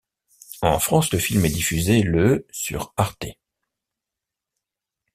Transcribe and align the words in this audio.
En 0.63 0.79
France 0.79 1.11
le 1.13 1.19
film 1.19 1.45
est 1.45 1.49
diffusé 1.49 2.01
le 2.01 2.47
sur 2.49 2.91
arte. 2.97 3.27